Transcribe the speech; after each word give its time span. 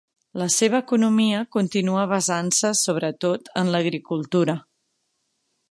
La 0.41 0.45
seva 0.53 0.77
economia 0.83 1.41
continua 1.57 2.07
basant-se, 2.13 2.73
sobre 2.83 3.13
tot, 3.27 3.53
en 3.63 3.71
l'agricultura. 3.75 4.57